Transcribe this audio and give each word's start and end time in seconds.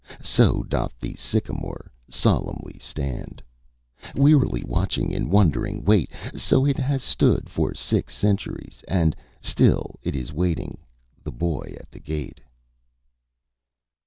So 0.23 0.63
doth 0.67 0.97
the 0.99 1.13
sycamore 1.15 1.91
solemnly 2.09 2.79
stand, 2.79 3.39
Wearily 4.15 4.63
watching 4.65 5.11
in 5.11 5.29
wondering 5.29 5.83
wait; 5.85 6.11
So 6.33 6.65
it 6.65 6.77
has 6.77 7.03
stood 7.03 7.51
for 7.51 7.75
six 7.75 8.17
centuries, 8.17 8.83
and 8.87 9.15
Still 9.41 9.99
it 10.01 10.15
is 10.15 10.33
waiting 10.33 10.79
the 11.23 11.31
boy 11.31 11.75
at 11.79 11.91
the 11.91 11.99
gate." 11.99 12.41